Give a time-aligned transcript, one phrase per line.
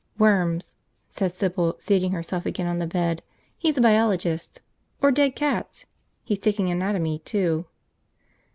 [0.17, 0.77] "Worms,"
[1.09, 3.21] said Sybil, seating herself again on the bed.
[3.55, 4.59] "He's a biologist.
[4.99, 5.85] Or dead cats.
[6.23, 7.67] He's taking anatomy, too."